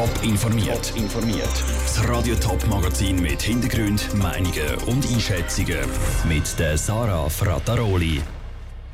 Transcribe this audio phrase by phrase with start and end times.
[0.00, 0.94] Top informiert.
[0.96, 1.64] informiert.
[1.84, 5.76] Das Radio Top Magazin mit Hintergrund, Meinungen und Einschätzungen
[6.26, 8.22] mit der Sarah Frataroli.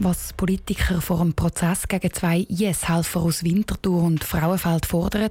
[0.01, 5.31] Was Politiker vor einem Prozess gegen zwei IS-Helfer aus Winterthur und Frauenfeld fordern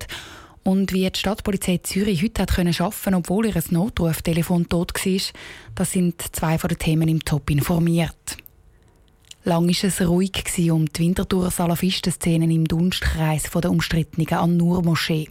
[0.63, 5.21] und wie die Stadtpolizei Zürich heute hat können schaffen, obwohl ihr Notruftelefon tot war,
[5.76, 8.37] das sind zwei von den Themen im Top informiert.
[9.44, 15.28] Lang war es ruhig um die Winterthur Salafistenszenen im Dunstkreis der umstrittenen An-Nur-Moschee.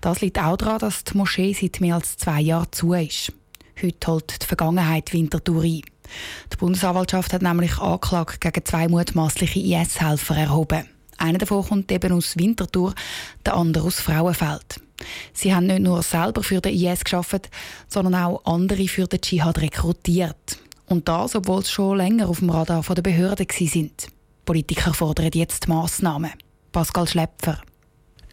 [0.00, 3.32] Das liegt auch daran, dass die Moschee seit mehr als zwei Jahren zu ist.
[3.82, 5.82] Heute holt die Vergangenheit Winterthur ein.
[6.52, 10.86] Die Bundesanwaltschaft hat nämlich Anklage gegen zwei mutmaßliche IS-Helfer erhoben.
[11.18, 12.94] Einer davon kommt eben aus Winterthur,
[13.44, 14.80] der andere aus Frauenfeld.
[15.32, 17.50] Sie haben nicht nur selber für den IS geschafft,
[17.88, 20.58] sondern auch andere für den Dschihad rekrutiert.
[20.86, 24.08] Und das, obwohl sie schon länger auf dem Radar der Behörden sind.
[24.44, 26.32] Politiker fordern jetzt Massnahmen.
[26.70, 27.60] Pascal Schlepfer.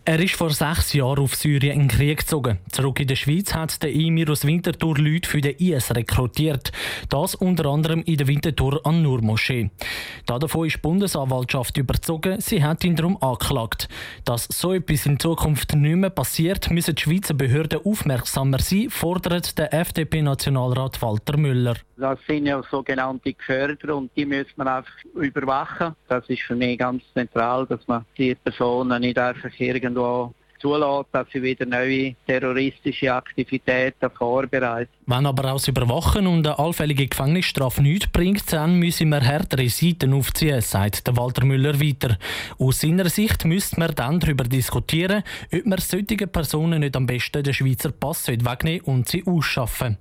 [0.05, 2.59] Er ist vor sechs Jahren auf Syrien in den Krieg gezogen.
[2.73, 6.73] Zurück in der Schweiz hat der Emir aus Winterthur Leute für den IS rekrutiert.
[7.07, 9.71] Das unter anderem in der Winterthur an Nur Moschee.
[10.25, 12.41] Davon ist die Bundesanwaltschaft überzogen.
[12.41, 13.87] Sie hat ihn darum angeklagt.
[14.25, 19.57] Dass so etwas in Zukunft nicht mehr passiert, müssen die Schweizer Behörden aufmerksamer sein, fordert
[19.57, 21.75] der FDP-Nationalrat Walter Müller.
[21.95, 25.95] Das sind ja sogenannte Geförder und die müssen man einfach überwachen.
[26.09, 30.33] Das ist für mich ganz zentral, dass man die Personen nicht einfach irgendwie 多
[30.63, 34.89] zulässt, dass sie wieder neue terroristische Aktivitäten vorbereiten.
[35.05, 39.67] Wenn aber auch das Überwachen und eine allfällige Gefängnisstrafe nichts bringt, dann müssen wir härtere
[39.67, 42.17] Seiten aufziehen, sagt der Walter Müller weiter.
[42.57, 47.43] Aus seiner Sicht müsste man dann darüber diskutieren, ob man solchen Personen nicht am besten
[47.43, 49.97] den Schweizer Pass wegnehmen und sie ausschaffen.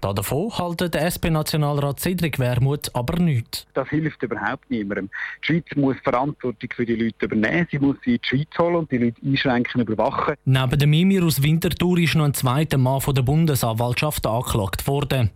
[0.00, 3.66] Da davon haltet der SP-Nationalrat Cedric Wermuth aber nichts.
[3.74, 5.10] Das hilft überhaupt niemandem.
[5.42, 7.66] Die Schweiz muss Verantwortung für die Leute übernehmen.
[7.70, 10.34] Sie muss sie in die Schweiz holen und die Leute einschränken, überwachen.
[10.44, 15.30] Neben dem Mimir aus Winterthur ist noch ein zweiter Mann von der Bundesanwaltschaft angeklagt worden.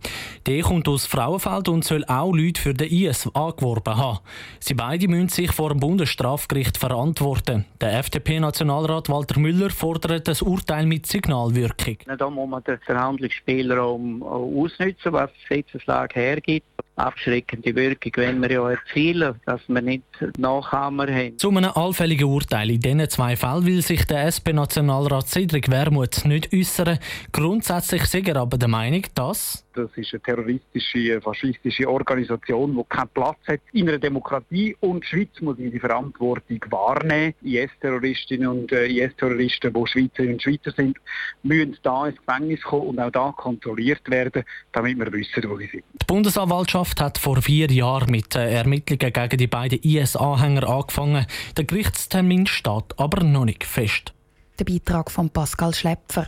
[0.45, 4.19] Der kommt aus Frauenfeld und soll auch Leute für den IS angeworben haben.
[4.59, 7.65] Sie beide müssen sich vor dem Bundesstrafgericht verantworten.
[7.81, 11.97] Der FDP-Nationalrat Walter Müller fordert das Urteil mit Signalwirkung.
[12.17, 16.65] Da muss man den Verhandlungsspielraum ausnutzen, was die Gesetzeslage hergibt
[16.99, 20.03] abschreckende Wirkung wenn wir ja erzielen, dass wir nicht
[20.37, 21.37] Nachhammer haben.
[21.37, 26.53] Zu einem allfälligen Urteil in diesen zwei Fällen will sich der SP-Nationalrat Cedric Wermuth nicht
[26.53, 26.99] äußern.
[27.31, 33.09] Grundsätzlich sei er aber der Meinung, dass das ist eine terroristische, faschistische Organisation, die keinen
[33.09, 34.75] Platz hat in einer Demokratie.
[34.79, 37.33] Und die Schweiz muss die Verantwortung wahrnehmen.
[37.41, 40.97] IS-Terroristinnen und äh, IS-Terroristen, die Schweizerinnen und Schweizer sind,
[41.43, 45.67] müssen da ins Gefängnis kommen und auch da kontrolliert werden, damit wir wissen, wo sie
[45.67, 45.83] sind.
[46.01, 51.25] Die Bundesanwaltschaft hat vor vier Jahren mit äh, Ermittlungen gegen die beiden IS-Anhänger angefangen.
[51.57, 54.13] Der Gerichtstermin steht aber noch nicht fest.
[54.59, 56.27] Der Beitrag von Pascal Schlepfer.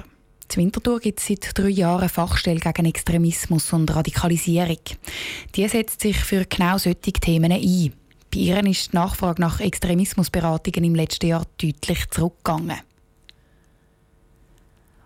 [0.56, 4.79] In Winterthur gibt es seit drei Jahren eine Fachstelle gegen Extremismus und Radikalisierung.
[5.56, 7.94] Die setzt sich für genau solche Themen ein.
[8.34, 12.79] Bei ihr ist die Nachfrage nach Extremismusberatungen im letzten Jahr deutlich zurückgegangen.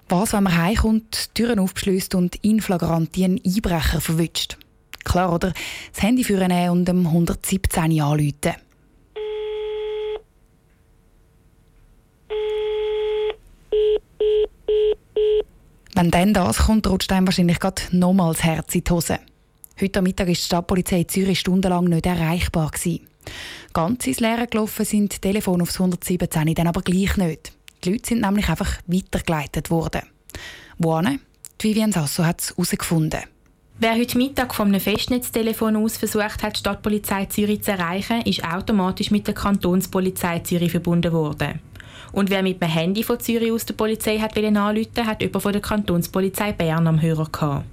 [0.09, 4.57] Was, wenn man heimkommt, Türen aufschließt und in flagranti einen Einbrecher verwünscht?
[5.03, 5.53] Klar, oder?
[5.94, 8.55] Das Handy führen und um 117 anrufen.
[15.97, 19.17] Wenn dann das kommt, rutscht einem wahrscheinlich gerade nochmals Herz in die Hose.
[19.79, 22.69] Heute Mittag war die Stadtpolizei Zürich stundenlang nicht erreichbar.
[22.72, 23.07] Gewesen.
[23.72, 27.53] Ganz ins Leere gelaufen sind die Telefone aufs 117 dann aber gleich nicht.
[27.85, 30.01] Die Leute sind nämlich einfach weitergeleitet worden.
[30.79, 31.22] Wohin?
[31.61, 33.22] Vivian Sasso hat es herausgefunden.
[33.79, 38.44] Wer heute Mittag von einem Festnetztelefon aus versucht hat, die Stadtpolizei Zürich zu erreichen, ist
[38.44, 41.61] automatisch mit der Kantonspolizei Zürich verbunden worden.
[42.15, 45.51] Und wer mit dem Handy von Zürich aus der Polizei hat anrufen hat jemand von
[45.51, 47.65] der Kantonspolizei Bern am Hörer gehabt.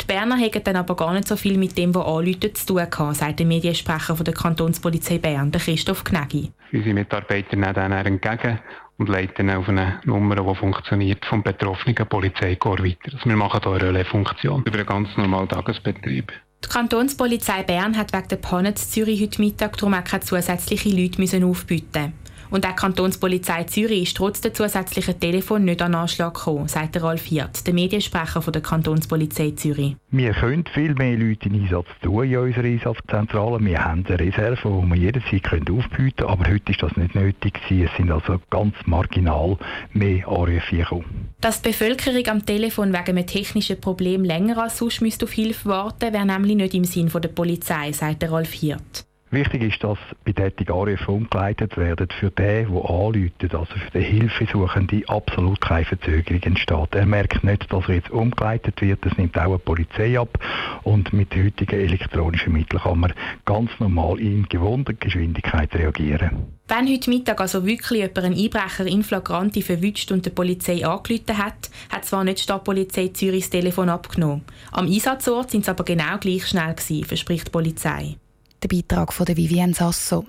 [0.00, 2.86] Die Berner hätten dann aber gar nicht so viel mit dem, was anrufen, zu tun
[2.88, 6.52] gehabt, sagt der Mediensprecher von der Kantonspolizei Bern, der Christoph Gnägi.
[6.72, 8.60] Unsere Mitarbeiter nehmen dann entgegen
[8.98, 13.12] und leiten auf eine Nummer, die funktioniert, vom betroffenen Polizeikorps weiter.
[13.12, 16.30] Also wir machen hier eine Relais-Funktion über einen ganz normalen Tagesbetrieb.
[16.64, 21.44] Die Kantonspolizei Bern hat wegen der Panne Zürich heute Mittag darum auch keine zusätzlichen Leute
[21.44, 22.12] aufbieten
[22.54, 27.02] und auch die Kantonspolizei Zürich ist trotz der zusätzlichen Telefon nicht an Anschlag gekommen, sagt
[27.02, 29.96] Ralf Hirt, der Mediensprecher von der Kantonspolizei Zürich.
[30.12, 33.58] Wir können viel mehr Leute in Einsatz tun in unserer Einsatzzentrale.
[33.64, 37.54] Wir haben eine Reserve, die wir jederzeit aufbieten können, aber heute ist das nicht nötig
[37.54, 37.88] gewesen.
[37.90, 39.58] Es sind also ganz marginal
[39.92, 41.30] mehr Anrufe gekommen.
[41.40, 46.06] Dass die Bevölkerung am Telefon wegen einem technischen Problem länger als sonst auf Hilfe warten
[46.06, 49.04] müsste, wäre nämlich nicht im Sinn der Polizei, sagt Ralf Hirt.
[49.34, 54.04] Wichtig ist, dass bei tätigen Anrufen umgeleitet werden für den, der anläutet, also für den
[54.04, 56.94] Hilfesuchende, absolut keine Verzögerung entsteht.
[56.94, 60.38] Er merkt nicht, dass er jetzt umgeleitet wird, das nimmt auch die Polizei ab
[60.84, 63.12] und mit heutigen elektronischen Mitteln kann man
[63.44, 66.46] ganz normal in gewohnter Geschwindigkeit reagieren.
[66.68, 71.38] Wenn heute Mittag also wirklich jemand einen Einbrecher in Flagranti verwünscht und die Polizei angerufen
[71.38, 74.42] hat, hat zwar nicht die Stadtpolizei Zürich das Telefon abgenommen.
[74.70, 78.16] Am Einsatzort sind sie aber genau gleich schnell gewesen, verspricht die Polizei.
[78.64, 80.24] Der Beitrag von der Vivienne Sasso.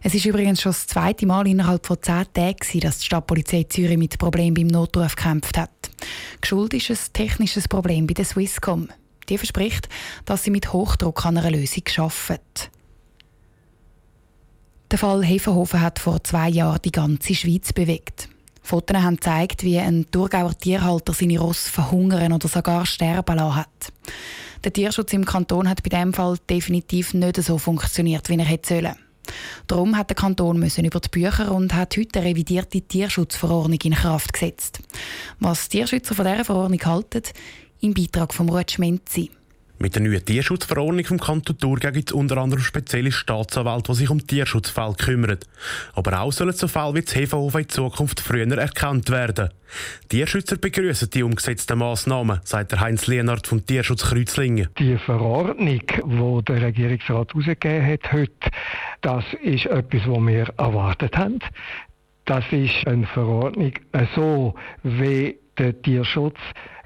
[0.00, 3.98] Es ist übrigens schon das zweite Mal innerhalb von zehn Tagen, dass die Stadtpolizei Zürich
[3.98, 5.70] mit Problemen beim Notruf gekämpft hat.
[6.40, 8.90] Geschuld ist ein technisches Problem bei der Swisscom.
[9.28, 9.88] Die verspricht,
[10.24, 12.70] dass sie mit Hochdruck an einer Lösung arbeitet.
[14.92, 18.28] Der Fall Hefenhofen hat vor zwei Jahren die ganze Schweiz bewegt.
[18.62, 23.92] Fotos haben gezeigt, wie ein Thurgauer Tierhalter seine Ross verhungern oder sogar sterben lassen hat.
[24.64, 28.74] Der Tierschutz im Kanton hat bei diesem Fall definitiv nicht so funktioniert, wie er hätte
[28.74, 28.96] sollen.
[29.66, 33.92] Darum hat der Kanton müssen über die Bücher und hat heute eine revidierte Tierschutzverordnung in
[33.92, 34.80] Kraft gesetzt.
[35.38, 37.22] Was Tierschützer von dieser Verordnung halten,
[37.80, 39.30] im Beitrag von Ruth Schmenzi.
[39.78, 44.10] Mit der neuen Tierschutzverordnung vom Kanton Thurgau gibt es unter anderem spezielle Staatsanwälte, die sich
[44.10, 45.38] um Tierschutzfälle kümmern.
[45.94, 49.50] Aber auch sollen so Fälle wie das Hefenhofen in Zukunft früher erkannt werden.
[50.08, 54.68] Tierschützer begrüßen die umgesetzten Massnahmen, sagt der Heinz Lienhardt vom Tierschutz Kreuzlingen.
[54.78, 58.50] Die Verordnung, die der Regierungsrat herausgegeben hat heute,
[59.00, 61.40] das ist etwas, was wir erwartet haben.
[62.26, 63.72] Das ist eine Verordnung
[64.14, 64.54] so,
[64.84, 66.38] wie der Tierschutz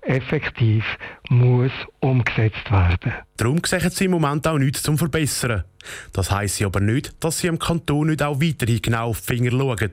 [0.03, 0.85] effektiv
[1.29, 3.13] muss umgesetzt werden.
[3.37, 5.65] Darum sehen sie im Moment auch nichts zum Verbessern.
[6.13, 9.51] Das heisst aber nicht, dass sie im Kanton nicht auch weiterhin genau auf die Finger
[9.51, 9.93] schauen.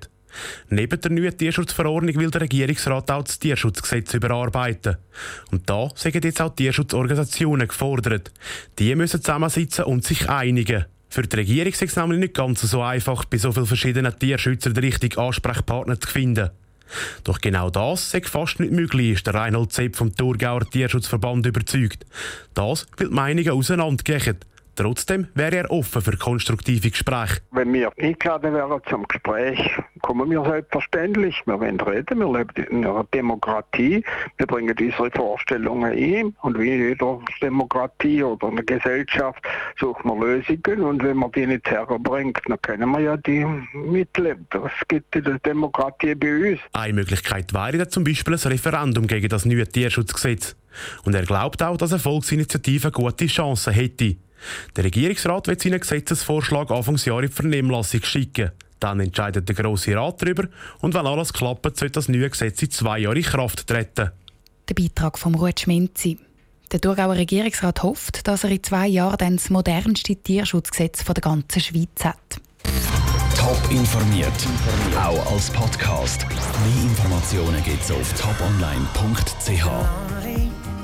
[0.69, 4.97] Neben der neuen Tierschutzverordnung will der Regierungsrat auch das Tierschutzgesetz überarbeiten.
[5.51, 8.31] Und da sind jetzt auch Tierschutzorganisationen gefordert.
[8.77, 10.85] Die müssen zusammensitzen und sich einigen.
[11.09, 14.73] Für die Regierung ist es nämlich nicht ganz so einfach, bei so vielen verschiedenen Tierschützern
[14.73, 16.49] den richtigen Ansprechpartner zu finden.
[17.23, 22.05] Doch genau das sei fast nicht möglich, ist der Reinhold Zepp vom Thurgauer Tierschutzverband überzeugt.
[22.53, 24.37] Das, weil die Meinungen auseinandergehen.
[24.75, 27.41] Trotzdem wäre er offen für konstruktive Gespräche.
[27.51, 31.41] Wenn wir eingeladen werden zum Gespräch, kommen wir selbstverständlich.
[31.45, 34.03] Wir wollen reden, wir leben in einer Demokratie.
[34.37, 36.35] Wir bringen unsere Vorstellungen ein.
[36.41, 39.41] Und wie in jeder Demokratie oder einer Gesellschaft
[39.79, 40.81] suchen wir Lösungen.
[40.83, 44.45] Und wenn man die nicht herbringt, dann können wir ja die mitleben.
[44.49, 46.59] Das gibt in der Demokratie bei uns.
[46.73, 50.55] Eine Möglichkeit wäre zum Beispiel ein Referendum gegen das neue Tierschutzgesetz.
[51.03, 54.17] Und er glaubt auch, dass eine Volksinitiative gute Chancen hätte.
[54.75, 58.51] Der Regierungsrat wird seinen Gesetzesvorschlag Anfangsjahr in die Vernehmlassung schicken.
[58.79, 60.47] Dann entscheidet der Grosse Rat darüber
[60.79, 64.11] und wenn alles klappt, soll das neue Gesetz in zwei Jahren in Kraft treten.
[64.67, 66.19] Der Beitrag von Ruth Schminzi.
[66.71, 71.61] Der Thurgauer Regierungsrat hofft, dass er in zwei Jahren dann das modernste Tierschutzgesetz der ganzen
[71.61, 72.17] Schweiz hat.
[73.37, 74.33] Top informiert,
[74.97, 76.25] auch als Podcast.
[76.27, 80.34] Mehr Informationen gibt es auf toponline.ch.